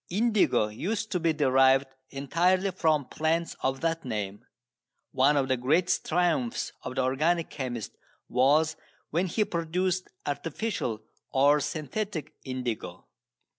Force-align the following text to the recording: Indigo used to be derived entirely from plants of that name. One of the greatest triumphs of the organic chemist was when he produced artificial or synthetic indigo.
Indigo 0.09 0.69
used 0.69 1.11
to 1.11 1.19
be 1.19 1.31
derived 1.31 1.85
entirely 2.09 2.71
from 2.71 3.05
plants 3.05 3.55
of 3.61 3.81
that 3.81 4.03
name. 4.03 4.43
One 5.11 5.37
of 5.37 5.47
the 5.47 5.57
greatest 5.57 6.07
triumphs 6.07 6.73
of 6.81 6.95
the 6.95 7.03
organic 7.03 7.51
chemist 7.51 7.91
was 8.27 8.75
when 9.11 9.27
he 9.27 9.45
produced 9.45 10.07
artificial 10.25 11.03
or 11.29 11.59
synthetic 11.59 12.33
indigo. 12.43 13.05